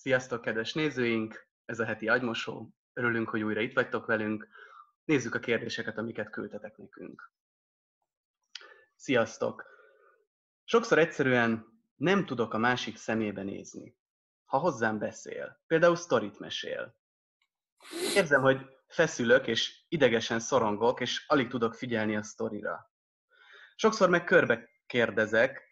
Sziasztok, 0.00 0.40
kedves 0.40 0.72
nézőink! 0.72 1.48
Ez 1.64 1.80
a 1.80 1.84
heti 1.84 2.08
agymosó. 2.08 2.68
Örülünk, 2.92 3.28
hogy 3.28 3.42
újra 3.42 3.60
itt 3.60 3.74
vagytok 3.74 4.06
velünk. 4.06 4.48
Nézzük 5.04 5.34
a 5.34 5.38
kérdéseket, 5.38 5.98
amiket 5.98 6.30
küldtetek 6.30 6.76
nekünk. 6.76 7.32
Sziasztok! 8.96 9.64
Sokszor 10.64 10.98
egyszerűen 10.98 11.66
nem 11.94 12.26
tudok 12.26 12.54
a 12.54 12.58
másik 12.58 12.96
szemébe 12.96 13.42
nézni. 13.42 13.96
Ha 14.44 14.58
hozzám 14.58 14.98
beszél, 14.98 15.60
például 15.66 15.96
sztorit 15.96 16.38
mesél. 16.38 16.96
Érzem, 18.14 18.42
hogy 18.42 18.66
feszülök, 18.86 19.46
és 19.46 19.84
idegesen 19.88 20.40
szorongok, 20.40 21.00
és 21.00 21.24
alig 21.28 21.48
tudok 21.48 21.74
figyelni 21.74 22.16
a 22.16 22.22
sztorira. 22.22 22.90
Sokszor 23.74 24.08
meg 24.08 24.24
körbe 24.24 24.68
kérdezek, 24.86 25.62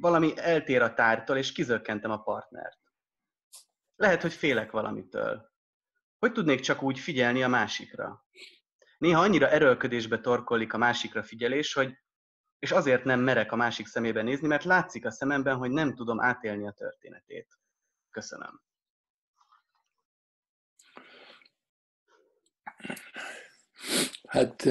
valami 0.00 0.32
eltér 0.36 0.82
a 0.82 0.94
tártól, 0.94 1.36
és 1.36 1.52
kizökkentem 1.52 2.10
a 2.10 2.22
partnert. 2.22 2.85
Lehet, 3.96 4.22
hogy 4.22 4.32
félek 4.32 4.70
valamitől. 4.70 5.50
Hogy 6.18 6.32
tudnék 6.32 6.60
csak 6.60 6.82
úgy 6.82 6.98
figyelni 6.98 7.42
a 7.42 7.48
másikra? 7.48 8.24
Néha 8.98 9.20
annyira 9.20 9.48
erőlködésbe 9.48 10.20
torkollik 10.20 10.72
a 10.72 10.78
másikra 10.78 11.22
figyelés, 11.22 11.72
hogy 11.72 11.98
és 12.58 12.70
azért 12.70 13.04
nem 13.04 13.20
merek 13.20 13.52
a 13.52 13.56
másik 13.56 13.86
szemébe 13.86 14.22
nézni, 14.22 14.46
mert 14.46 14.64
látszik 14.64 15.04
a 15.04 15.10
szememben, 15.10 15.56
hogy 15.56 15.70
nem 15.70 15.94
tudom 15.94 16.20
átélni 16.20 16.66
a 16.66 16.72
történetét. 16.72 17.58
Köszönöm. 18.10 18.62
Hát 24.28 24.68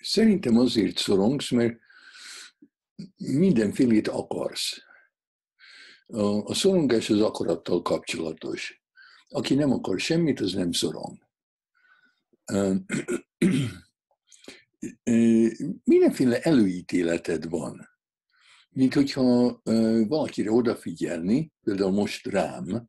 szerintem 0.00 0.56
azért 0.56 0.96
szorongsz, 0.96 1.50
mert 1.50 1.78
mindenfélét 3.16 4.08
akarsz. 4.08 4.82
A, 6.06 6.22
a 6.22 6.54
szorongás 6.54 7.10
az 7.10 7.20
akarattal 7.20 7.82
kapcsolatos. 7.82 8.82
Aki 9.28 9.54
nem 9.54 9.72
akar 9.72 10.00
semmit, 10.00 10.40
az 10.40 10.52
nem 10.52 10.72
szorong. 10.72 11.18
Mindenféle 15.84 16.40
előítéleted 16.40 17.48
van. 17.48 17.88
Mint 18.70 18.94
hogyha 18.94 19.60
valakire 20.08 20.50
odafigyelni, 20.50 21.52
például 21.62 21.90
most 21.90 22.26
rám, 22.26 22.88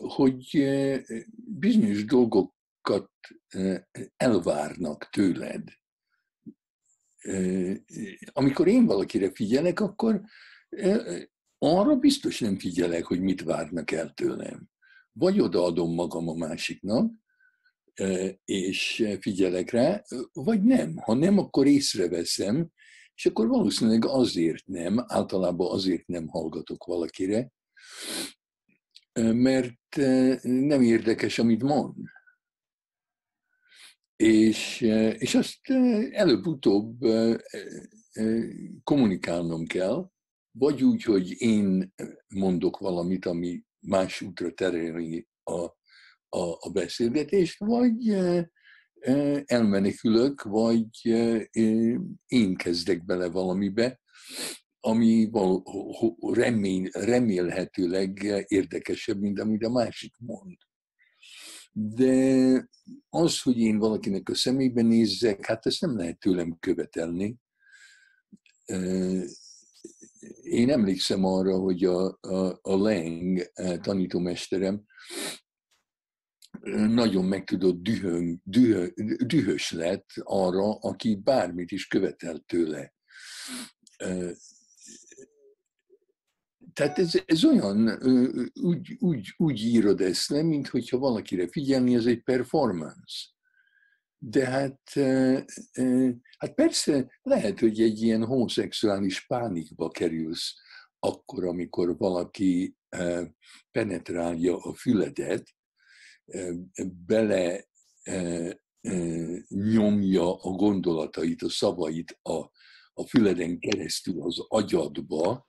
hogy 0.00 0.68
bizonyos 1.58 2.04
dolgokat 2.04 3.10
elvárnak 4.16 5.08
tőled 5.10 5.68
amikor 8.32 8.68
én 8.68 8.86
valakire 8.86 9.30
figyelek, 9.30 9.80
akkor 9.80 10.20
arra 11.58 11.96
biztos 11.96 12.40
nem 12.40 12.58
figyelek, 12.58 13.04
hogy 13.04 13.20
mit 13.20 13.42
várnak 13.42 13.90
el 13.90 14.10
tőlem. 14.10 14.68
Vagy 15.12 15.40
odaadom 15.40 15.94
magam 15.94 16.28
a 16.28 16.34
másiknak, 16.34 17.12
és 18.44 19.08
figyelek 19.20 19.70
rá, 19.70 20.02
vagy 20.32 20.62
nem. 20.62 20.96
Ha 20.96 21.14
nem, 21.14 21.38
akkor 21.38 21.66
észreveszem, 21.66 22.70
és 23.14 23.26
akkor 23.26 23.48
valószínűleg 23.48 24.04
azért 24.04 24.66
nem, 24.66 25.04
általában 25.06 25.72
azért 25.72 26.06
nem 26.06 26.28
hallgatok 26.28 26.84
valakire, 26.84 27.52
mert 29.20 29.96
nem 30.42 30.82
érdekes, 30.82 31.38
amit 31.38 31.62
mond 31.62 31.94
és, 34.16 34.80
és 35.18 35.34
azt 35.34 35.68
előbb-utóbb 36.10 36.98
kommunikálnom 38.82 39.66
kell, 39.66 40.10
vagy 40.58 40.82
úgy, 40.84 41.02
hogy 41.02 41.40
én 41.40 41.94
mondok 42.34 42.78
valamit, 42.78 43.26
ami 43.26 43.62
más 43.86 44.20
útra 44.20 44.52
tereli 44.52 45.28
a, 45.42 45.60
a, 46.28 46.56
a 46.58 46.70
beszélgetést, 46.72 47.58
vagy 47.58 48.16
elmenekülök, 49.44 50.42
vagy 50.42 50.88
én 52.26 52.54
kezdek 52.56 53.04
bele 53.04 53.28
valamibe, 53.28 54.00
ami 54.80 55.30
remény, 56.20 56.88
remélhetőleg 56.92 58.22
érdekesebb, 58.46 59.20
mint 59.20 59.40
amit 59.40 59.64
a 59.64 59.70
másik 59.70 60.16
mond 60.18 60.56
de 61.78 62.68
az, 63.08 63.42
hogy 63.42 63.58
én 63.58 63.78
valakinek 63.78 64.28
a 64.28 64.34
szemébe 64.34 64.82
nézzek, 64.82 65.46
hát 65.46 65.66
ezt 65.66 65.80
nem 65.80 65.96
lehet 65.96 66.18
tőlem 66.18 66.56
követelni. 66.60 67.36
Én 70.42 70.70
emlékszem 70.70 71.24
arra, 71.24 71.58
hogy 71.58 71.84
a, 71.84 72.18
a, 72.20 72.58
a 72.62 72.82
Leng 72.82 73.52
tanítómesterem 73.80 74.84
nagyon 76.70 77.24
meg 77.24 77.44
tudott 77.44 77.82
dühön, 77.82 78.40
dühö, 78.44 78.86
dühös 79.26 79.70
lett 79.70 80.08
arra, 80.22 80.74
aki 80.74 81.16
bármit 81.16 81.70
is 81.70 81.86
követel 81.86 82.44
tőle 82.46 82.94
tehát 86.76 86.98
ez, 86.98 87.22
ez 87.26 87.44
olyan, 87.44 87.98
úgy, 88.62 88.96
úgy, 88.98 89.34
úgy 89.36 89.60
írod 89.62 90.00
ezt 90.00 90.30
nem, 90.30 90.46
mint 90.46 90.68
hogyha 90.68 90.98
valakire 90.98 91.48
figyelni, 91.48 91.94
ez 91.94 92.06
egy 92.06 92.22
performance. 92.22 93.26
De 94.18 94.46
hát, 94.46 94.80
hát 96.38 96.54
persze 96.54 97.18
lehet, 97.22 97.60
hogy 97.60 97.80
egy 97.80 98.02
ilyen 98.02 98.24
homoszexuális 98.24 99.26
pánikba 99.26 99.88
kerülsz 99.88 100.54
akkor, 100.98 101.44
amikor 101.44 101.96
valaki 101.96 102.76
penetrálja 103.70 104.56
a 104.56 104.74
füledet, 104.74 105.54
bele 107.06 107.64
nyomja 109.48 110.34
a 110.34 110.50
gondolatait, 110.50 111.42
a 111.42 111.48
szavait 111.48 112.18
a, 112.22 112.38
a 112.94 113.06
füleden 113.08 113.58
keresztül 113.58 114.22
az 114.22 114.38
agyadba, 114.48 115.48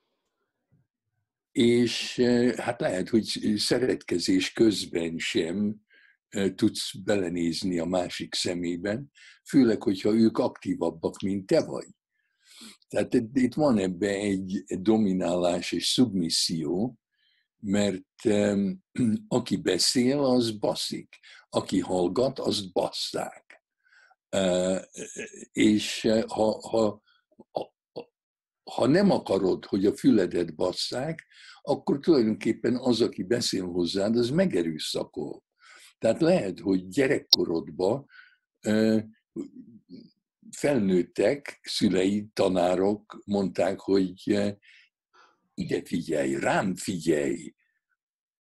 és 1.57 2.21
hát 2.57 2.81
lehet, 2.81 3.09
hogy 3.09 3.25
szeretkezés 3.55 4.53
közben 4.53 5.17
sem 5.17 5.75
tudsz 6.55 6.93
belenézni 7.03 7.79
a 7.79 7.85
másik 7.85 8.35
szemében, 8.35 9.11
főleg, 9.49 9.83
hogyha 9.83 10.13
ők 10.13 10.37
aktívabbak, 10.37 11.19
mint 11.19 11.45
te 11.45 11.63
vagy. 11.63 11.87
Tehát 12.87 13.13
itt 13.33 13.53
van 13.53 13.77
ebbe 13.77 14.09
egy 14.09 14.63
dominálás 14.67 15.71
és 15.71 15.87
szubmisszió, 15.87 16.97
mert 17.57 18.25
aki 19.27 19.55
beszél, 19.55 20.19
az 20.19 20.51
baszik. 20.51 21.19
Aki 21.49 21.79
hallgat, 21.79 22.39
azt 22.39 22.71
basszák. 22.71 23.63
És 25.51 26.07
ha, 26.27 26.67
ha, 26.69 27.01
ha 28.71 28.87
nem 28.87 29.11
akarod, 29.11 29.65
hogy 29.65 29.85
a 29.85 29.95
füledet 29.95 30.55
basszák, 30.55 31.25
akkor 31.61 31.99
tulajdonképpen 31.99 32.75
az, 32.75 33.01
aki 33.01 33.23
beszél 33.23 33.65
hozzád, 33.65 34.15
az 34.15 34.29
megerőszakol. 34.29 35.43
Tehát 35.97 36.21
lehet, 36.21 36.59
hogy 36.59 36.87
gyerekkorodban 36.87 38.05
felnőttek, 40.51 41.59
szülei, 41.61 42.27
tanárok 42.33 43.21
mondták, 43.25 43.79
hogy 43.79 44.39
ide 45.53 45.81
figyelj, 45.83 46.35
rám 46.35 46.75
figyelj. 46.75 47.53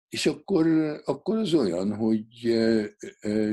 És 0.09 0.27
akkor, 0.27 0.67
akkor 1.05 1.37
az 1.37 1.55
olyan, 1.55 1.95
hogy 1.95 2.27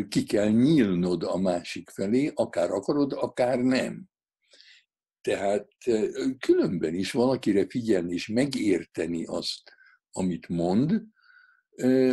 ki 0.09 0.23
kell 0.23 0.49
nyílnod 0.49 1.23
a 1.23 1.37
másik 1.37 1.89
felé, 1.89 2.31
akár 2.35 2.71
akarod, 2.71 3.13
akár 3.13 3.59
nem. 3.59 4.09
Tehát 5.21 5.67
különben 6.39 6.93
is 6.93 7.11
valakire 7.11 7.67
figyelni 7.67 8.13
és 8.13 8.27
megérteni 8.27 9.25
azt, 9.25 9.71
amit 10.11 10.47
mond, 10.47 11.03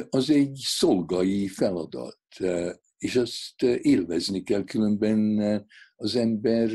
az 0.08 0.30
egy 0.30 0.60
szolgai 0.64 1.48
feladat, 1.48 2.18
és 2.98 3.16
azt 3.16 3.62
élvezni 3.62 4.42
kell, 4.42 4.64
különben 4.64 5.38
az 5.96 6.16
ember 6.16 6.70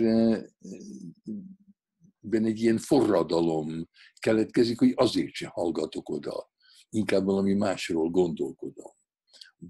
ben 2.19 2.45
egy 2.45 2.59
ilyen 2.59 2.77
forradalom 2.77 3.89
keletkezik, 4.19 4.79
hogy 4.79 4.93
azért 4.95 5.33
se 5.33 5.47
hallgatok 5.47 6.09
oda, 6.09 6.51
inkább 6.89 7.25
valami 7.25 7.53
másról 7.53 8.09
gondolkodom, 8.09 8.91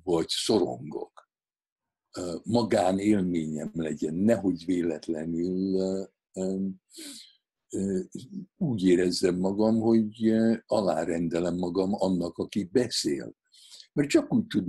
vagy 0.03 0.27
szorongok. 0.27 1.29
Magán 2.43 2.99
élményem 2.99 3.71
legyen, 3.73 4.13
nehogy 4.13 4.65
véletlenül 4.65 6.11
úgy 8.57 8.83
érezzem 8.83 9.35
magam, 9.35 9.79
hogy 9.79 10.33
alárendelem 10.65 11.55
magam 11.55 11.93
annak, 11.93 12.37
aki 12.37 12.63
beszél. 12.63 13.35
Mert 13.93 14.09
csak 14.09 14.33
úgy, 14.33 14.47
tud, 14.47 14.65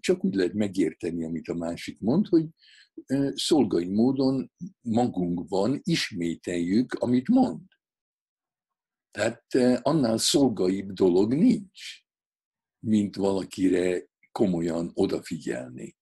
csak 0.00 0.24
úgy 0.24 0.34
lehet 0.34 0.52
megérteni, 0.52 1.24
amit 1.24 1.48
a 1.48 1.54
másik 1.54 2.00
mond, 2.00 2.26
hogy 2.26 2.46
szolgai 3.34 3.88
módon 3.88 4.52
magunkban 4.80 5.80
ismételjük, 5.82 6.92
amit 6.92 7.28
mond. 7.28 7.60
Tehát 9.10 9.54
annál 9.82 10.18
szolgaibb 10.18 10.92
dolog 10.92 11.34
nincs, 11.34 12.04
mint 12.78 13.16
valakire 13.16 14.08
komolyan 14.32 14.90
odafigyelni. 14.94 15.96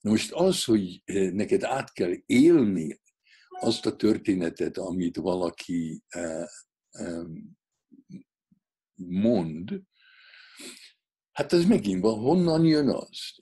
Most 0.00 0.32
az, 0.32 0.64
hogy 0.64 1.02
neked 1.32 1.62
át 1.62 1.92
kell 1.92 2.12
élni 2.26 3.00
azt 3.60 3.86
a 3.86 3.96
történetet, 3.96 4.76
amit 4.76 5.16
valaki 5.16 6.02
mond, 8.94 9.82
hát 11.32 11.52
ez 11.52 11.64
megint 11.64 12.02
van, 12.02 12.18
honnan 12.18 12.64
jön 12.64 12.88
az? 12.88 13.34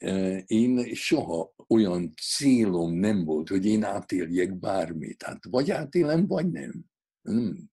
Én 0.47 0.95
soha 0.95 1.55
olyan 1.69 2.13
célom 2.21 2.95
nem 2.95 3.25
volt, 3.25 3.49
hogy 3.49 3.67
én 3.67 3.83
átéljek 3.83 4.59
bármit. 4.59 5.23
Hát 5.23 5.45
vagy 5.45 5.71
átélem, 5.71 6.27
vagy 6.27 6.51
nem. 6.51 6.85
Hmm. 7.23 7.71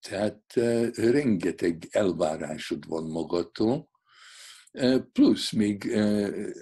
Tehát 0.00 0.52
rengeteg 0.94 1.88
elvárásod 1.90 2.86
van 2.86 3.04
magadtól, 3.10 3.88
Plusz 5.12 5.52
még 5.52 5.92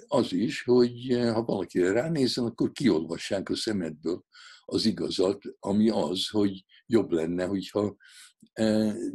az 0.07 0.33
is, 0.33 0.63
hogy 0.63 1.07
ha 1.33 1.43
valakire 1.43 1.91
ránézzen, 1.91 2.45
akkor 2.45 2.71
kiolvassák 2.71 3.49
a 3.49 3.55
szemedből 3.55 4.25
az 4.65 4.85
igazat, 4.85 5.41
ami 5.59 5.89
az, 5.89 6.27
hogy 6.27 6.65
jobb 6.85 7.11
lenne, 7.11 7.45
hogyha 7.45 7.95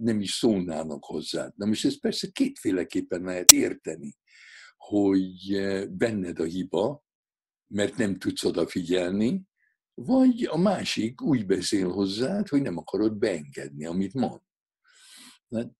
nem 0.00 0.20
is 0.20 0.30
szólnának 0.30 1.04
hozzád. 1.04 1.52
Na 1.56 1.66
most 1.66 1.84
ezt 1.84 2.00
persze 2.00 2.28
kétféleképpen 2.28 3.22
lehet 3.22 3.52
érteni, 3.52 4.16
hogy 4.76 5.60
benned 5.90 6.38
a 6.40 6.44
hiba, 6.44 7.04
mert 7.66 7.96
nem 7.96 8.18
tudsz 8.18 8.44
odafigyelni, 8.44 9.42
vagy 9.94 10.44
a 10.44 10.56
másik 10.56 11.22
úgy 11.22 11.46
beszél 11.46 11.88
hozzád, 11.88 12.48
hogy 12.48 12.62
nem 12.62 12.76
akarod 12.76 13.16
beengedni, 13.16 13.86
amit 13.86 14.14
mond. 14.14 14.40
Hát 15.50 15.72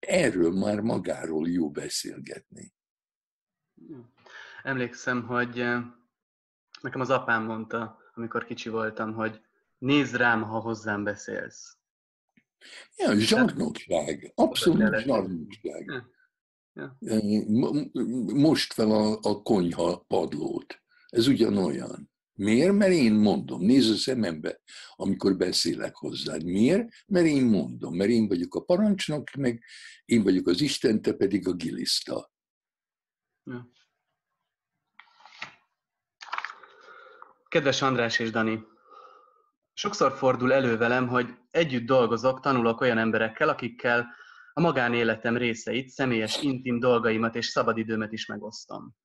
erről 0.00 0.52
már 0.52 0.80
magáról 0.80 1.48
jó 1.48 1.70
beszélgetni. 1.70 2.74
Emlékszem, 4.62 5.26
hogy 5.26 5.54
nekem 6.80 7.00
az 7.00 7.10
apám 7.10 7.44
mondta, 7.44 7.98
amikor 8.14 8.44
kicsi 8.44 8.68
voltam, 8.68 9.14
hogy 9.14 9.40
nézd 9.78 10.14
rám, 10.14 10.42
ha 10.42 10.58
hozzám 10.58 11.04
beszélsz. 11.04 11.76
Ja, 12.96 13.14
zsarnokság. 13.18 14.32
Abszolút 14.34 14.98
zsarnokság. 14.98 15.84
Ja. 15.84 16.10
Ja. 16.72 16.96
Most 18.34 18.72
fel 18.72 18.90
a, 18.90 19.18
a 19.22 19.42
konyha 19.42 19.98
padlót. 19.98 20.82
Ez 21.06 21.26
ugyanolyan. 21.26 22.09
Miért? 22.40 22.72
Mert 22.72 22.92
én 22.92 23.12
mondom. 23.12 23.62
Nézz 23.62 23.90
a 23.90 23.96
szemembe, 23.96 24.60
amikor 24.94 25.36
beszélek 25.36 25.94
hozzád. 25.94 26.44
Miért? 26.44 26.88
Mert 27.06 27.26
én 27.26 27.44
mondom. 27.44 27.96
Mert 27.96 28.10
én 28.10 28.28
vagyok 28.28 28.54
a 28.54 28.60
parancsnok, 28.60 29.30
meg 29.30 29.64
én 30.04 30.22
vagyok 30.22 30.46
az 30.46 30.60
Isten, 30.60 31.02
te 31.02 31.12
pedig 31.12 31.48
a 31.48 31.52
giliszta. 31.52 32.32
Ja. 33.44 33.70
Kedves 37.48 37.82
András 37.82 38.18
és 38.18 38.30
Dani, 38.30 38.62
sokszor 39.72 40.12
fordul 40.12 40.52
elő 40.52 40.76
velem, 40.76 41.08
hogy 41.08 41.34
együtt 41.50 41.86
dolgozok, 41.86 42.40
tanulok 42.40 42.80
olyan 42.80 42.98
emberekkel, 42.98 43.48
akikkel 43.48 44.06
a 44.52 44.60
magánéletem 44.60 45.36
részeit, 45.36 45.88
személyes, 45.88 46.42
intim 46.42 46.78
dolgaimat 46.78 47.34
és 47.34 47.46
szabadidőmet 47.46 48.12
is 48.12 48.26
megosztom. 48.26 48.96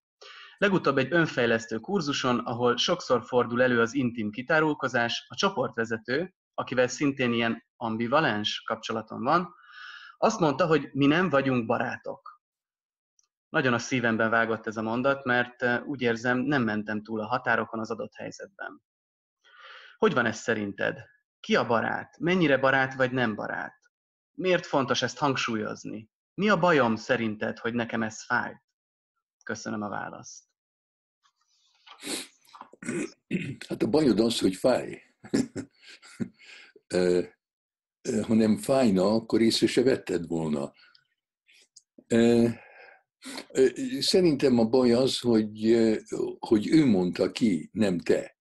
Legutóbb 0.58 0.98
egy 0.98 1.14
önfejlesztő 1.14 1.80
kurzuson, 1.80 2.40
ahol 2.40 2.78
sokszor 2.78 3.24
fordul 3.26 3.62
elő 3.62 3.80
az 3.80 3.94
intim 3.94 4.32
kitárulkozás, 4.32 5.26
a 5.28 5.36
csoportvezető, 5.36 6.34
akivel 6.54 6.88
szintén 6.88 7.34
ilyen 7.34 7.64
ambivalens 7.76 8.64
kapcsolatom 8.66 9.24
van, 9.24 9.56
azt 10.18 10.40
mondta, 10.40 10.66
hogy 10.66 10.90
mi 10.94 11.06
nem 11.06 11.30
vagyunk 11.30 11.66
barátok. 11.66 12.42
Nagyon 13.50 13.74
a 13.74 13.80
szívemben 13.80 14.30
vágott 14.30 14.68
ez 14.68 14.78
a 14.78 14.82
mondat, 14.82 15.24
mert 15.24 15.62
eh, 15.62 15.86
úgy 15.86 16.02
érzem, 16.02 16.38
nem 16.38 16.64
mentem 16.64 17.04
túl 17.04 17.22
a 17.22 17.28
határokon 17.28 17.80
az 17.80 17.92
adott 17.92 18.16
helyzetben. 18.16 18.82
Hogy 19.98 20.14
van 20.14 20.26
ez 20.26 20.38
szerinted? 20.38 21.00
Ki 21.40 21.56
a 21.56 21.66
barát? 21.66 22.18
Mennyire 22.20 22.58
barát 22.58 22.94
vagy 22.94 23.12
nem 23.12 23.36
barát? 23.36 23.80
Miért 24.32 24.66
fontos 24.66 25.02
ezt 25.02 25.18
hangsúlyozni? 25.18 26.10
Mi 26.34 26.50
a 26.50 26.60
bajom 26.60 26.96
szerinted, 26.96 27.60
hogy 27.60 27.74
nekem 27.74 28.04
ez 28.04 28.26
fájt? 28.26 28.64
Köszönöm 29.44 29.82
a 29.82 29.90
választ. 29.90 30.45
Hát 33.68 33.84
a 33.84 33.88
bajod 33.88 34.20
az, 34.20 34.40
hogy 34.40 34.56
fáj. 34.56 35.02
ha 38.22 38.34
nem 38.34 38.58
fájna, 38.58 39.14
akkor 39.14 39.42
észre 39.42 39.68
se 39.68 39.84
vetted 39.84 40.28
volna. 40.28 40.74
Szerintem 44.00 44.60
a 44.60 44.66
baj 44.66 44.92
az, 44.92 45.20
hogy, 45.20 45.78
hogy 46.40 46.68
ő 46.68 46.86
mondta 46.86 47.32
ki, 47.32 47.70
nem 47.72 48.00
te. 48.00 48.38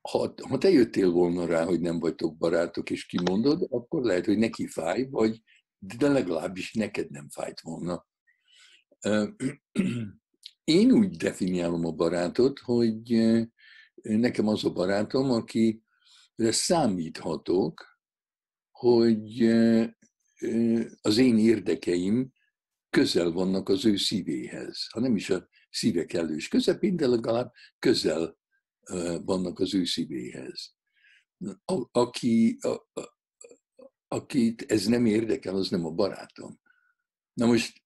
Ha, 0.00 0.34
ha 0.48 0.58
te 0.58 0.70
jöttél 0.70 1.10
volna 1.10 1.46
rá, 1.46 1.64
hogy 1.64 1.80
nem 1.80 1.98
vagytok 1.98 2.36
barátok, 2.36 2.90
és 2.90 3.06
kimondod, 3.06 3.66
akkor 3.70 4.02
lehet, 4.02 4.26
hogy 4.26 4.38
neki 4.38 4.66
fáj, 4.66 5.06
vagy 5.10 5.42
de 5.78 6.08
legalábbis 6.08 6.72
neked 6.72 7.10
nem 7.10 7.28
fájt 7.28 7.60
volna. 7.60 8.06
Én 10.66 10.92
úgy 10.92 11.16
definiálom 11.16 11.84
a 11.84 11.90
barátot, 11.90 12.58
hogy 12.58 13.10
nekem 14.02 14.48
az 14.48 14.64
a 14.64 14.70
barátom, 14.70 15.30
akire 15.30 16.50
számíthatok, 16.50 17.98
hogy 18.70 19.42
az 21.00 21.18
én 21.18 21.38
érdekeim 21.38 22.32
közel 22.90 23.30
vannak 23.30 23.68
az 23.68 23.84
ő 23.84 23.96
szívéhez. 23.96 24.86
Ha 24.90 25.00
nem 25.00 25.16
is 25.16 25.30
a 25.30 25.48
szíve 25.70 26.04
kellős 26.04 26.48
közepén, 26.48 26.96
de 26.96 27.06
legalább 27.06 27.52
közel 27.78 28.38
vannak 29.24 29.58
az 29.58 29.74
ő 29.74 29.84
szívéhez. 29.84 30.74
A, 31.64 31.88
aki, 31.90 32.58
a, 32.60 33.00
a, 33.00 33.18
akit 34.08 34.62
ez 34.62 34.86
nem 34.86 35.06
érdekel, 35.06 35.56
az 35.56 35.68
nem 35.68 35.84
a 35.84 35.90
barátom. 35.90 36.60
Na 37.32 37.46
most 37.46 37.82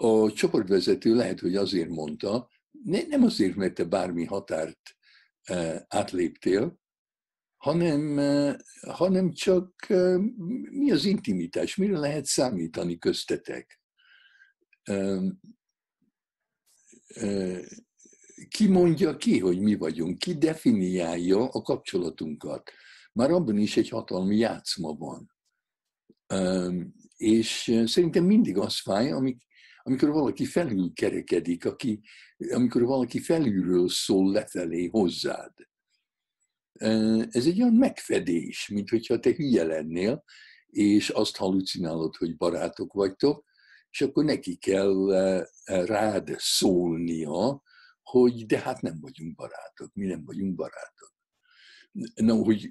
a 0.00 0.32
csoportvezető 0.32 1.14
lehet, 1.14 1.40
hogy 1.40 1.56
azért 1.56 1.88
mondta, 1.88 2.50
nem 3.08 3.22
azért, 3.22 3.54
mert 3.54 3.74
te 3.74 3.84
bármi 3.84 4.24
határt 4.24 4.80
átléptél, 5.88 6.80
hanem, 7.56 8.16
hanem 8.80 9.32
csak 9.32 9.86
mi 10.70 10.90
az 10.90 11.04
intimitás, 11.04 11.76
mire 11.76 11.98
lehet 11.98 12.24
számítani 12.24 12.98
köztetek. 12.98 13.80
Ki 18.48 18.68
mondja 18.68 19.16
ki, 19.16 19.38
hogy 19.38 19.60
mi 19.60 19.74
vagyunk, 19.74 20.18
ki 20.18 20.34
definiálja 20.34 21.48
a 21.48 21.62
kapcsolatunkat. 21.62 22.70
Már 23.12 23.30
abban 23.30 23.58
is 23.58 23.76
egy 23.76 23.88
hatalmi 23.88 24.36
játszma 24.36 24.94
van. 24.94 25.32
És 27.16 27.82
szerintem 27.84 28.24
mindig 28.24 28.58
az 28.58 28.80
fáj, 28.80 29.10
amik, 29.10 29.46
amikor 29.88 30.08
valaki 30.10 30.44
felül 30.44 30.92
kerekedik, 30.92 31.64
aki, 31.64 32.00
amikor 32.50 32.82
valaki 32.82 33.18
felülről 33.18 33.88
szól 33.88 34.32
lefelé 34.32 34.86
hozzád. 34.86 35.52
Ez 37.28 37.46
egy 37.46 37.60
olyan 37.62 37.74
megfedés, 37.74 38.68
mint 38.68 38.88
hogyha 38.88 39.18
te 39.18 39.34
hülye 39.34 39.64
lennél, 39.64 40.24
és 40.66 41.08
azt 41.08 41.36
halucinálod, 41.36 42.16
hogy 42.16 42.36
barátok 42.36 42.92
vagytok, 42.92 43.44
és 43.90 44.00
akkor 44.00 44.24
neki 44.24 44.56
kell 44.56 44.94
rád 45.64 46.34
szólnia, 46.36 47.62
hogy 48.02 48.46
de 48.46 48.58
hát 48.58 48.80
nem 48.80 49.00
vagyunk 49.00 49.34
barátok, 49.34 49.94
mi 49.94 50.06
nem 50.06 50.24
vagyunk 50.24 50.54
barátok. 50.54 51.16
Na, 52.14 52.34
hogy, 52.34 52.68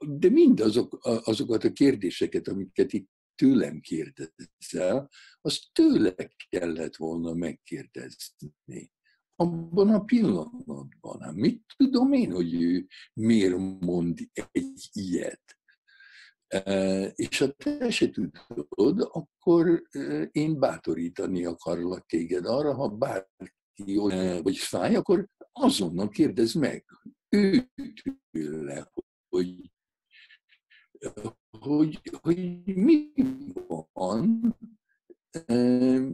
de 0.00 0.28
mind 0.28 0.60
azok, 0.60 0.98
azokat 1.02 1.64
a 1.64 1.72
kérdéseket, 1.72 2.48
amiket 2.48 2.92
itt 2.92 3.10
tőlem 3.36 3.80
kérdezel, 3.80 5.10
azt 5.40 5.62
tőle 5.72 6.14
kellett 6.48 6.96
volna 6.96 7.34
megkérdezni. 7.34 8.92
Abban 9.34 9.88
a 9.88 10.04
pillanatban. 10.04 11.20
Hát 11.20 11.34
mit 11.34 11.64
tudom 11.76 12.12
én, 12.12 12.32
hogy 12.32 12.62
ő 12.62 12.86
miért 13.12 13.56
mond 13.80 14.18
egy 14.52 14.88
ilyet? 14.92 15.58
E, 16.46 17.04
és 17.04 17.38
ha 17.38 17.50
te 17.52 17.90
se 17.90 18.10
tudod, 18.10 19.08
akkor 19.12 19.82
e, 19.90 20.22
én 20.22 20.58
bátorítani 20.58 21.44
akarlak 21.44 22.06
téged 22.06 22.46
arra, 22.46 22.74
ha 22.74 22.88
bárki 22.88 23.96
vagy 24.42 24.56
fáj, 24.56 24.94
akkor 24.94 25.28
azonnal 25.52 26.08
kérdezd 26.08 26.58
meg 26.58 26.84
őt 27.28 28.02
tőle, 28.30 28.92
hogy 29.28 29.70
hogy, 31.60 32.00
hogy 32.20 32.62
mi 32.64 33.12
van, 33.92 34.56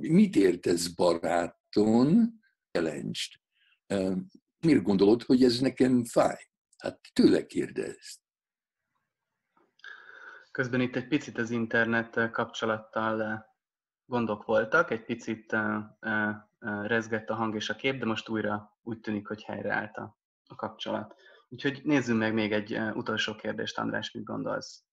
mit 0.00 0.36
értesz 0.36 0.86
baráton, 0.86 2.40
jelentsd. 2.70 3.32
Miért 4.58 4.82
gondolod, 4.82 5.22
hogy 5.22 5.44
ez 5.44 5.60
nekem 5.60 6.04
fáj? 6.04 6.50
Hát 6.78 7.00
tőle 7.12 7.46
kérdezd. 7.46 8.20
Közben 10.50 10.80
itt 10.80 10.96
egy 10.96 11.08
picit 11.08 11.38
az 11.38 11.50
internet 11.50 12.30
kapcsolattal 12.30 13.46
gondok 14.04 14.44
voltak, 14.44 14.90
egy 14.90 15.04
picit 15.04 15.56
rezgett 16.82 17.30
a 17.30 17.34
hang 17.34 17.54
és 17.54 17.70
a 17.70 17.74
kép, 17.74 17.98
de 17.98 18.06
most 18.06 18.28
újra 18.28 18.78
úgy 18.82 19.00
tűnik, 19.00 19.26
hogy 19.26 19.42
helyreállt 19.42 19.96
a, 19.96 20.20
kapcsolat. 20.56 21.14
Úgyhogy 21.48 21.80
nézzünk 21.84 22.18
meg 22.18 22.34
még 22.34 22.52
egy 22.52 22.78
utolsó 22.94 23.34
kérdést, 23.34 23.78
András, 23.78 24.10
mit 24.10 24.24
gondolsz? 24.24 24.84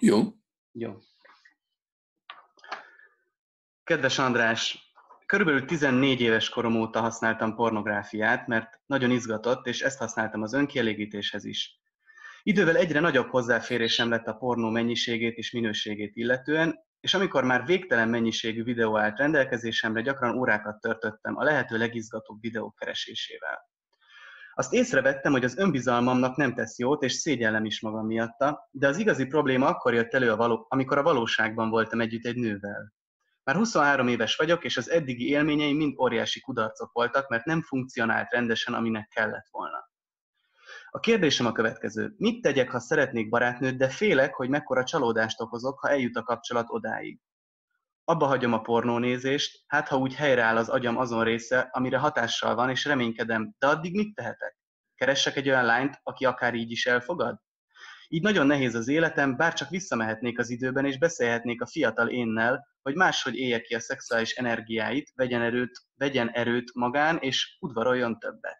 Jó. 0.00 0.22
Jó. 0.72 0.98
Kedves 3.84 4.18
András, 4.18 4.92
körülbelül 5.26 5.64
14 5.64 6.20
éves 6.20 6.48
korom 6.48 6.76
óta 6.76 7.00
használtam 7.00 7.54
pornográfiát, 7.54 8.46
mert 8.46 8.80
nagyon 8.86 9.10
izgatott, 9.10 9.66
és 9.66 9.80
ezt 9.80 9.98
használtam 9.98 10.42
az 10.42 10.52
önkielégítéshez 10.52 11.44
is. 11.44 11.80
Idővel 12.42 12.76
egyre 12.76 13.00
nagyobb 13.00 13.28
hozzáférésem 13.28 14.10
lett 14.10 14.26
a 14.26 14.34
pornó 14.34 14.70
mennyiségét 14.70 15.36
és 15.36 15.52
minőségét 15.52 16.16
illetően, 16.16 16.78
és 17.00 17.14
amikor 17.14 17.44
már 17.44 17.64
végtelen 17.64 18.08
mennyiségű 18.08 18.62
videó 18.62 18.98
állt 18.98 19.18
rendelkezésemre, 19.18 20.00
gyakran 20.00 20.38
órákat 20.38 20.80
törtöttem 20.80 21.36
a 21.36 21.44
lehető 21.44 21.76
legizgatóbb 21.76 22.40
videók 22.40 22.74
keresésével. 22.74 23.68
Azt 24.58 24.72
észrevettem, 24.72 25.32
hogy 25.32 25.44
az 25.44 25.56
önbizalmamnak 25.56 26.36
nem 26.36 26.54
tesz 26.54 26.78
jót, 26.78 27.02
és 27.02 27.12
szégyellem 27.12 27.64
is 27.64 27.80
magam 27.80 28.06
miatta, 28.06 28.68
de 28.70 28.88
az 28.88 28.96
igazi 28.96 29.26
probléma 29.26 29.66
akkor 29.66 29.94
jött 29.94 30.14
elő, 30.14 30.30
a 30.30 30.36
való, 30.36 30.66
amikor 30.68 30.98
a 30.98 31.02
valóságban 31.02 31.70
voltam 31.70 32.00
együtt 32.00 32.24
egy 32.24 32.36
nővel. 32.36 32.92
Már 33.42 33.56
23 33.56 34.08
éves 34.08 34.36
vagyok, 34.36 34.64
és 34.64 34.76
az 34.76 34.90
eddigi 34.90 35.28
élményeim 35.28 35.76
mind 35.76 36.00
óriási 36.00 36.40
kudarcok 36.40 36.92
voltak, 36.92 37.28
mert 37.28 37.44
nem 37.44 37.62
funkcionált 37.62 38.30
rendesen, 38.30 38.74
aminek 38.74 39.08
kellett 39.08 39.46
volna. 39.50 39.90
A 40.90 40.98
kérdésem 40.98 41.46
a 41.46 41.52
következő. 41.52 42.14
Mit 42.16 42.42
tegyek, 42.42 42.70
ha 42.70 42.80
szeretnék 42.80 43.28
barátnőt, 43.28 43.76
de 43.76 43.88
félek, 43.88 44.34
hogy 44.34 44.48
mekkora 44.48 44.84
csalódást 44.84 45.40
okozok, 45.40 45.80
ha 45.80 45.88
eljut 45.88 46.16
a 46.16 46.22
kapcsolat 46.22 46.66
odáig? 46.68 47.20
Abba 48.08 48.26
hagyom 48.26 48.52
a 48.52 48.60
pornónézést, 48.60 49.64
hát 49.66 49.88
ha 49.88 49.98
úgy 49.98 50.14
helyreáll 50.14 50.56
az 50.56 50.68
agyam 50.68 50.96
azon 50.96 51.24
része, 51.24 51.68
amire 51.72 51.98
hatással 51.98 52.54
van, 52.54 52.70
és 52.70 52.84
reménykedem, 52.84 53.54
de 53.58 53.66
addig 53.66 53.94
mit 53.94 54.14
tehetek? 54.14 54.58
Keressek 54.94 55.36
egy 55.36 55.48
olyan 55.48 55.64
lányt, 55.64 56.00
aki 56.02 56.24
akár 56.24 56.54
így 56.54 56.70
is 56.70 56.86
elfogad? 56.86 57.38
Így 58.08 58.22
nagyon 58.22 58.46
nehéz 58.46 58.74
az 58.74 58.88
életem, 58.88 59.36
bár 59.36 59.52
csak 59.52 59.68
visszamehetnék 59.68 60.38
az 60.38 60.50
időben, 60.50 60.84
és 60.84 60.98
beszélhetnék 60.98 61.60
a 61.62 61.66
fiatal 61.66 62.08
énnel, 62.08 62.66
hogy 62.82 62.94
máshogy 62.94 63.36
élje 63.36 63.60
ki 63.60 63.74
a 63.74 63.80
szexuális 63.80 64.34
energiáit, 64.34 65.12
vegyen 65.14 65.42
erőt, 65.42 65.78
vegyen 65.94 66.30
erőt 66.30 66.74
magán, 66.74 67.18
és 67.20 67.56
udvaroljon 67.60 68.18
többet. 68.18 68.58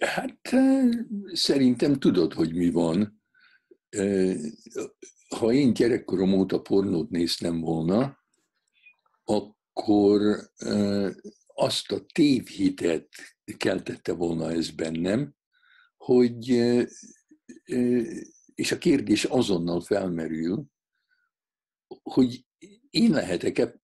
Hát 0.00 0.38
szerintem 1.32 1.94
tudod, 1.94 2.32
hogy 2.32 2.54
mi 2.54 2.70
van. 2.70 3.21
Ha 5.28 5.52
én 5.52 5.72
gyerekkorom 5.72 6.32
óta 6.32 6.60
pornót 6.60 7.10
néztem 7.10 7.60
volna, 7.60 8.18
akkor 9.24 10.50
azt 11.46 11.92
a 11.92 12.04
tévhitet 12.12 13.08
keltette 13.56 14.12
volna 14.12 14.50
ez 14.50 14.70
bennem, 14.70 15.34
hogy, 15.96 16.48
és 18.54 18.72
a 18.72 18.78
kérdés 18.78 19.24
azonnal 19.24 19.80
felmerül, 19.80 20.64
hogy 22.02 22.46
én 22.90 23.10
lehetek-e 23.10 23.80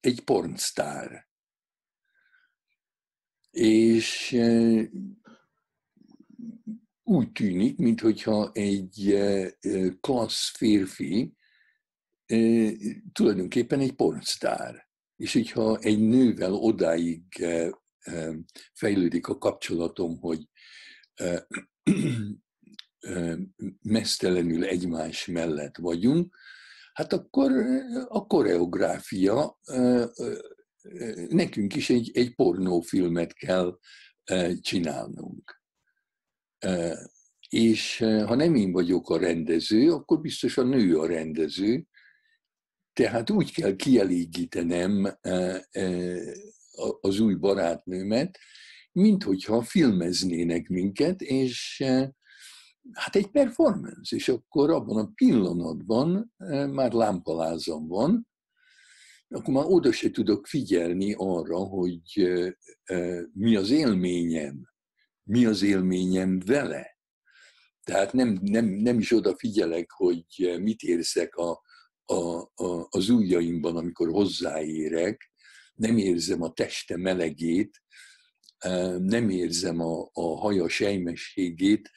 egy 0.00 0.20
pornstár. 0.20 1.28
És 3.50 4.36
úgy 7.08 7.32
tűnik, 7.32 7.78
mintha 7.78 8.50
egy 8.52 9.18
klassz 10.00 10.56
férfi 10.56 11.34
tulajdonképpen 13.12 13.80
egy 13.80 13.92
pornstár. 13.92 14.88
És 15.16 15.32
hogyha 15.32 15.78
egy 15.78 16.00
nővel 16.00 16.52
odáig 16.52 17.22
fejlődik 18.72 19.26
a 19.26 19.38
kapcsolatom, 19.38 20.18
hogy 20.20 20.48
mesztelenül 23.82 24.64
egymás 24.64 25.26
mellett 25.26 25.76
vagyunk, 25.76 26.36
hát 26.92 27.12
akkor 27.12 27.52
a 28.08 28.26
koreográfia 28.26 29.58
nekünk 31.28 31.74
is 31.74 31.90
egy, 31.90 32.10
egy 32.14 32.34
pornófilmet 32.34 33.32
kell 33.32 33.78
csinálnunk. 34.60 35.57
És 37.48 37.98
ha 37.98 38.34
nem 38.34 38.54
én 38.54 38.72
vagyok 38.72 39.10
a 39.10 39.18
rendező, 39.18 39.92
akkor 39.92 40.20
biztos 40.20 40.58
a 40.58 40.62
nő 40.62 40.98
a 40.98 41.06
rendező, 41.06 41.86
tehát 42.92 43.30
úgy 43.30 43.52
kell 43.52 43.76
kielégítenem 43.76 45.18
az 47.00 47.20
új 47.20 47.34
barátnőmet, 47.34 48.38
mint 48.92 49.22
hogyha 49.22 49.62
filmeznének 49.62 50.68
minket, 50.68 51.20
és 51.20 51.84
hát 52.92 53.16
egy 53.16 53.30
performance, 53.30 54.16
és 54.16 54.28
akkor 54.28 54.70
abban 54.70 54.96
a 54.96 55.10
pillanatban 55.14 56.34
már 56.70 56.92
lámpalázam 56.92 57.86
van, 57.86 58.28
akkor 59.28 59.54
már 59.54 59.64
oda 59.66 59.92
se 59.92 60.10
tudok 60.10 60.46
figyelni 60.46 61.14
arra, 61.16 61.58
hogy 61.58 62.28
mi 63.32 63.56
az 63.56 63.70
élményem, 63.70 64.68
mi 65.28 65.44
az 65.44 65.62
élményem 65.62 66.38
vele. 66.38 66.98
Tehát 67.84 68.12
nem, 68.12 68.38
nem, 68.42 68.64
nem 68.64 68.98
is 68.98 69.12
odafigyelek, 69.12 69.90
hogy 69.90 70.24
mit 70.60 70.82
érzek 70.82 71.36
a, 71.36 71.62
a, 72.04 72.38
a, 72.54 72.86
az 72.88 73.08
ujjaimban, 73.08 73.76
amikor 73.76 74.10
hozzáérek, 74.10 75.30
nem 75.74 75.96
érzem 75.96 76.42
a 76.42 76.52
teste 76.52 76.96
melegét, 76.96 77.82
nem 78.98 79.30
érzem 79.30 79.80
a, 79.80 80.10
a 80.12 80.38
haja 80.38 80.68
sejmességét, 80.68 81.90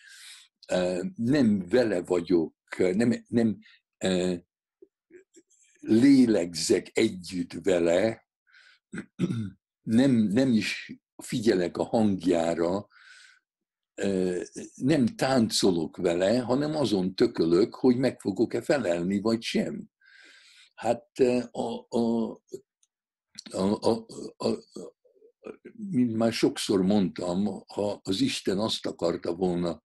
nem 1.15 1.67
vele 1.69 2.01
vagyok, 2.01 2.55
nem, 2.77 3.23
nem 3.27 3.57
lélegzek 5.79 6.89
együtt 6.93 7.53
vele, 7.63 8.27
nem, 9.81 10.11
nem 10.11 10.51
is 10.51 10.93
figyelek 11.23 11.77
a 11.77 11.83
hangjára, 11.83 12.87
nem 14.75 15.05
táncolok 15.05 15.97
vele, 15.97 16.39
hanem 16.39 16.75
azon 16.75 17.15
tökölök, 17.15 17.75
hogy 17.75 17.97
meg 17.97 18.19
fogok-e 18.19 18.61
felelni, 18.61 19.21
vagy 19.21 19.41
sem. 19.41 19.89
Hát 20.73 21.19
a, 21.51 21.85
a, 21.89 22.31
a, 23.51 23.77
a, 23.79 24.05
a, 24.37 24.47
mint 25.73 26.15
már 26.15 26.33
sokszor 26.33 26.81
mondtam, 26.81 27.63
ha 27.67 27.99
az 28.03 28.21
Isten 28.21 28.59
azt 28.59 28.85
akarta 28.85 29.35
volna, 29.35 29.81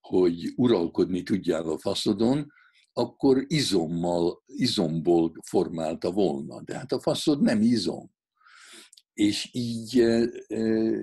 hogy 0.00 0.52
uralkodni 0.56 1.22
tudjál 1.22 1.68
a 1.68 1.78
faszodon, 1.78 2.52
akkor 2.92 3.44
izommal, 3.46 4.42
izomból 4.46 5.32
formálta 5.42 6.10
volna. 6.10 6.62
De 6.62 6.74
hát 6.74 6.92
a 6.92 7.00
faszod 7.00 7.42
nem 7.42 7.60
izom. 7.60 8.16
És 9.18 9.48
így 9.52 10.04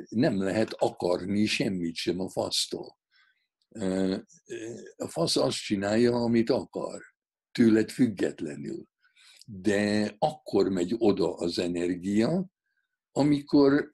nem 0.10 0.38
lehet 0.38 0.74
akarni 0.74 1.46
semmit 1.46 1.96
sem 1.96 2.20
a 2.20 2.30
fasztól. 2.30 2.98
A 4.96 5.08
fasz 5.08 5.36
azt 5.36 5.58
csinálja, 5.58 6.14
amit 6.16 6.50
akar, 6.50 7.02
tőled 7.52 7.90
függetlenül. 7.90 8.86
De 9.46 10.16
akkor 10.20 10.70
megy 10.70 10.96
oda 10.98 11.34
az 11.34 11.60
energia, 11.60 12.46
amikor 13.12 13.92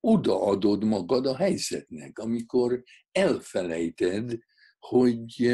odaadod 0.00 0.84
magad 0.84 1.26
a 1.26 1.36
helyzetnek, 1.36 2.18
amikor 2.18 2.82
elfelejted, 3.12 4.38
hogy, 4.78 5.52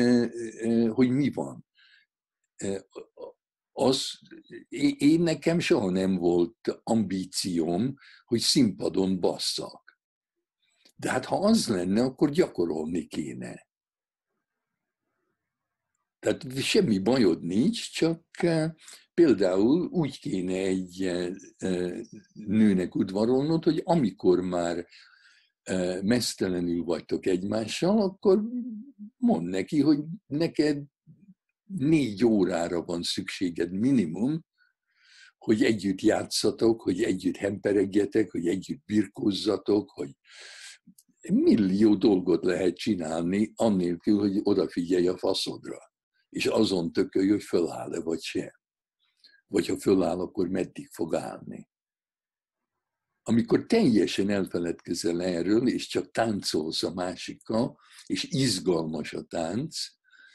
hogy 0.88 1.11
mi 1.11 1.31
van. 1.31 1.67
Az, 3.73 4.19
én 4.99 5.21
nekem 5.21 5.59
soha 5.59 5.91
nem 5.91 6.17
volt 6.17 6.81
ambícióm, 6.83 7.95
hogy 8.25 8.41
színpadon 8.41 9.21
basszak. 9.21 9.99
De 10.97 11.11
hát 11.11 11.25
ha 11.25 11.37
az 11.37 11.69
lenne, 11.69 12.02
akkor 12.02 12.31
gyakorolni 12.31 13.07
kéne. 13.07 13.71
Tehát 16.19 16.59
semmi 16.59 16.99
bajod 16.99 17.43
nincs, 17.43 17.93
csak 17.93 18.25
például 19.14 19.87
úgy 19.87 20.19
kéne 20.19 20.55
egy 20.55 21.12
nőnek 22.33 22.95
udvarolnod, 22.95 23.64
hogy 23.64 23.83
amikor 23.85 24.41
már 24.41 24.87
mesztelenül 26.02 26.85
vagytok 26.85 27.26
egymással, 27.26 28.02
akkor 28.02 28.43
mond 29.17 29.49
neki, 29.49 29.81
hogy 29.81 29.99
neked 30.26 30.83
négy 31.76 32.25
órára 32.25 32.83
van 32.83 33.02
szükséged 33.02 33.73
minimum, 33.73 34.45
hogy 35.38 35.64
együtt 35.64 36.00
játszatok, 36.00 36.83
hogy 36.83 37.02
együtt 37.02 37.37
hemperegjetek, 37.37 38.31
hogy 38.31 38.47
együtt 38.47 38.85
birkózzatok, 38.85 39.91
hogy 39.91 40.11
millió 41.33 41.95
dolgot 41.95 42.45
lehet 42.45 42.76
csinálni, 42.76 43.52
annélkül, 43.55 44.19
hogy 44.19 44.41
odafigyelj 44.43 45.09
a 45.09 45.17
faszodra, 45.17 45.79
és 46.29 46.47
azon 46.47 46.93
tökölj, 46.93 47.29
hogy 47.29 47.43
föláll-e 47.43 48.00
vagy 48.00 48.21
sem. 48.21 48.50
Vagy 49.47 49.67
ha 49.67 49.79
föláll, 49.79 50.21
akkor 50.21 50.49
meddig 50.49 50.88
fog 50.88 51.14
állni. 51.14 51.69
Amikor 53.23 53.67
teljesen 53.67 54.31
elfeledkezel 54.31 55.23
erről, 55.23 55.69
és 55.69 55.87
csak 55.87 56.11
táncolsz 56.11 56.83
a 56.83 56.95
másikkal, 56.95 57.79
és 58.07 58.25
izgalmas 58.25 59.12
a 59.12 59.23
tánc, 59.23 59.76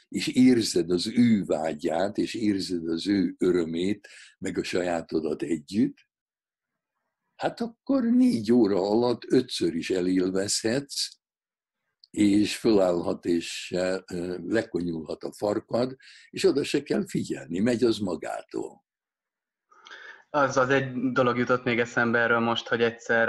és 0.08 0.26
érzed 0.26 0.90
az 0.90 1.06
ő 1.06 1.44
vágyát, 1.44 2.18
és 2.18 2.34
érzed 2.34 2.88
az 2.88 3.06
ő 3.06 3.34
örömét, 3.38 4.08
meg 4.38 4.58
a 4.58 4.62
sajátodat 4.62 5.42
együtt, 5.42 5.96
hát 7.34 7.60
akkor 7.60 8.04
négy 8.04 8.52
óra 8.52 8.80
alatt 8.80 9.24
ötször 9.24 9.74
is 9.74 9.90
elélvezhetsz, 9.90 11.08
és 12.10 12.56
fölállhat, 12.56 13.24
és 13.24 13.74
lekonyulhat 14.36 15.24
a 15.24 15.32
farkad, 15.32 15.96
és 16.30 16.44
oda 16.44 16.64
se 16.64 16.82
kell 16.82 17.08
figyelni, 17.08 17.58
megy 17.58 17.84
az 17.84 17.98
magától. 17.98 18.86
Az 20.42 20.56
az 20.56 20.70
egy 20.70 21.12
dolog 21.12 21.38
jutott 21.38 21.64
még 21.64 21.80
eszembe 21.80 22.18
erről 22.18 22.38
most, 22.38 22.68
hogy 22.68 22.82
egyszer 22.82 23.28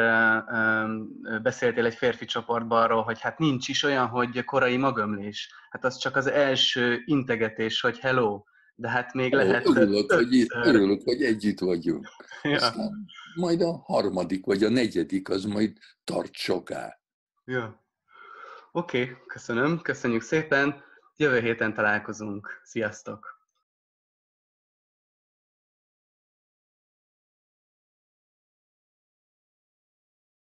beszéltél 1.41 1.85
egy 1.85 1.95
férfi 1.95 2.25
csoportban 2.25 2.81
arról, 2.81 3.03
hogy 3.03 3.21
hát 3.21 3.39
nincs 3.39 3.67
is 3.67 3.83
olyan, 3.83 4.07
hogy 4.07 4.43
korai 4.43 4.77
magömlés. 4.77 5.53
Hát 5.69 5.85
az 5.85 5.97
csak 5.97 6.15
az 6.15 6.27
első 6.27 7.01
integetés, 7.05 7.81
hogy 7.81 7.99
hello, 7.99 8.43
de 8.75 8.89
hát 8.89 9.13
még 9.13 9.33
lehet... 9.33 9.67
Örülök, 9.67 10.11
hogy, 10.11 10.45
örülök 10.63 11.01
hogy 11.03 11.23
együtt 11.23 11.59
vagyunk. 11.59 12.07
Ja. 12.43 12.55
Aztán 12.55 13.05
majd 13.35 13.61
a 13.61 13.81
harmadik 13.85 14.45
vagy 14.45 14.63
a 14.63 14.69
negyedik, 14.69 15.29
az 15.29 15.43
majd 15.43 15.77
tart 16.03 16.33
soká. 16.33 16.99
Ja. 17.45 17.83
Oké, 18.71 19.01
okay, 19.01 19.15
köszönöm, 19.27 19.81
köszönjük 19.81 20.21
szépen. 20.21 20.83
Jövő 21.15 21.39
héten 21.39 21.73
találkozunk. 21.73 22.61
Sziasztok! 22.63 23.38